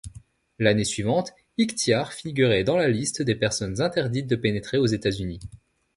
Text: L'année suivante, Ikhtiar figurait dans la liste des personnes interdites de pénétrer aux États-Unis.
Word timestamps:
L'année 0.57 0.83
suivante, 0.83 1.31
Ikhtiar 1.59 2.11
figurait 2.11 2.63
dans 2.63 2.75
la 2.75 2.87
liste 2.87 3.21
des 3.21 3.35
personnes 3.35 3.81
interdites 3.81 4.25
de 4.25 4.35
pénétrer 4.35 4.79
aux 4.79 4.87
États-Unis. 4.87 5.39